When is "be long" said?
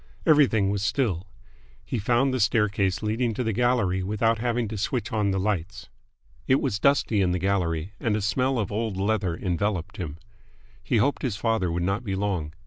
12.03-12.51